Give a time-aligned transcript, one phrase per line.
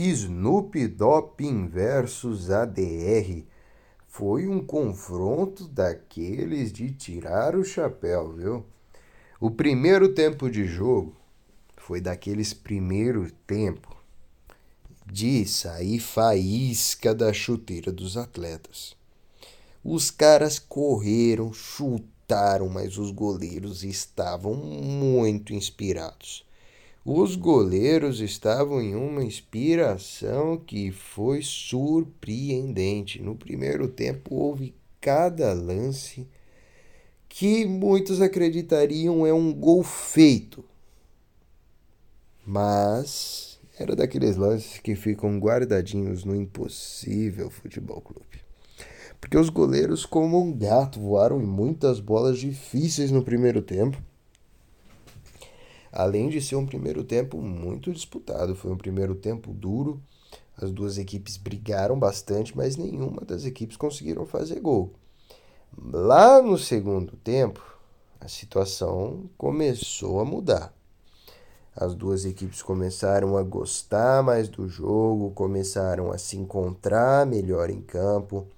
[0.00, 3.42] Snoop Doping versus ADR.
[4.06, 8.64] Foi um confronto daqueles de tirar o chapéu, viu?
[9.40, 11.16] O primeiro tempo de jogo
[11.76, 13.96] foi daqueles primeiro tempo
[15.04, 18.96] de sair faísca da chuteira dos atletas.
[19.82, 26.46] Os caras correram, chutaram, mas os goleiros estavam muito inspirados.
[27.04, 33.22] Os goleiros estavam em uma inspiração que foi surpreendente.
[33.22, 36.26] No primeiro tempo houve cada lance
[37.28, 40.64] que muitos acreditariam é um gol feito.
[42.44, 48.42] Mas era daqueles lances que ficam guardadinhos no impossível futebol clube.
[49.20, 54.02] Porque os goleiros, como um gato, voaram em muitas bolas difíceis no primeiro tempo
[55.92, 58.54] além de ser um primeiro tempo muito disputado.
[58.54, 60.00] Foi um primeiro tempo duro,
[60.56, 64.92] as duas equipes brigaram bastante, mas nenhuma das equipes conseguiram fazer gol.
[65.92, 67.62] Lá no segundo tempo,
[68.20, 70.72] a situação começou a mudar.
[71.76, 77.80] As duas equipes começaram a gostar mais do jogo, começaram a se encontrar melhor em
[77.80, 78.48] campo,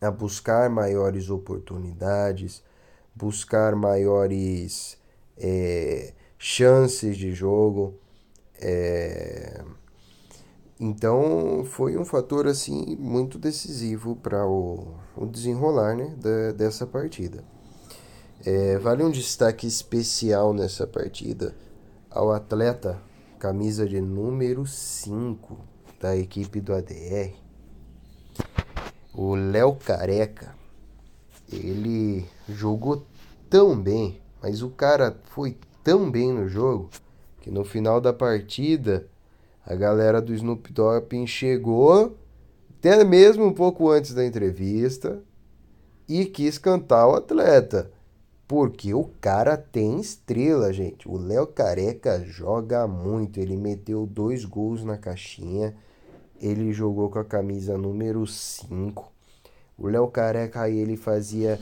[0.00, 2.60] a buscar maiores oportunidades,
[3.14, 4.98] buscar maiores
[5.36, 7.94] é, chances de jogo.
[8.60, 9.62] É...
[10.80, 17.42] Então foi um fator assim muito decisivo para o, o, desenrolar né, da, dessa partida.
[18.44, 21.52] É, vale um destaque especial nessa partida
[22.08, 23.02] ao atleta
[23.38, 25.58] camisa de número 5
[26.00, 27.32] da equipe do ADR,
[29.12, 30.54] o Léo Careca.
[31.50, 33.04] Ele jogou
[33.48, 35.56] tão bem, mas o cara foi
[35.88, 36.90] tão bem no jogo
[37.40, 39.08] que no final da partida
[39.64, 42.14] a galera do Snoop Dogg chegou
[42.78, 45.22] até mesmo um pouco antes da entrevista
[46.06, 47.90] e quis cantar o atleta.
[48.46, 51.08] Porque o cara tem estrela, gente.
[51.08, 53.40] O Léo Careca joga muito.
[53.40, 55.74] Ele meteu dois gols na caixinha.
[56.38, 59.10] Ele jogou com a camisa número 5.
[59.78, 61.58] O Léo Careca aí ele fazia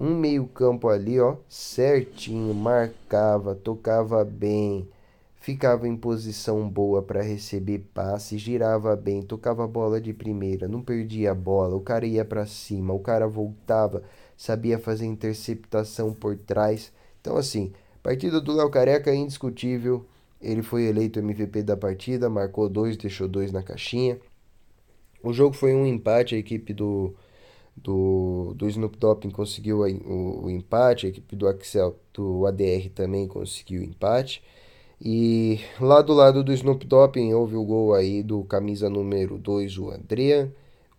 [0.00, 4.88] um meio-campo ali, ó, certinho, marcava, tocava bem,
[5.36, 10.82] ficava em posição boa para receber passe, girava bem, tocava a bola de primeira, não
[10.82, 14.02] perdia a bola, o cara ia para cima, o cara voltava,
[14.36, 16.92] sabia fazer interceptação por trás.
[17.20, 17.72] Então assim,
[18.02, 20.06] partida do Léo Careca é indiscutível.
[20.40, 24.18] Ele foi eleito MVP da partida, marcou dois, deixou dois na caixinha.
[25.22, 27.12] O jogo foi um empate, a equipe do
[27.82, 33.26] do, do Snoop Dogg conseguiu o, o, empate, a equipe do Axel do ADR também
[33.26, 34.42] conseguiu o empate.
[35.00, 39.78] E lá do lado do Snoop Dogg houve o gol aí do camisa número 2,
[39.78, 40.52] o Andrea,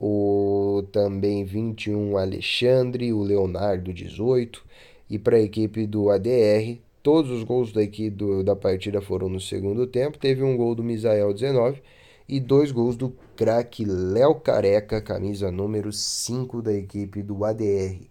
[0.00, 4.64] o também 21, Alexandre, o Leonardo, 18.
[5.08, 9.28] E para a equipe do ADR, todos os gols da equipe do, da partida foram
[9.28, 10.18] no segundo tempo.
[10.18, 11.80] Teve um gol do Misael, 19
[12.28, 18.08] e dois gols do craque Léo Careca, camisa número 5 da equipe do ADR.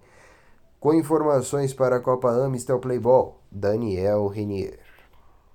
[0.79, 4.82] Com informações para a Copa Amistel Playball, Daniel Renier.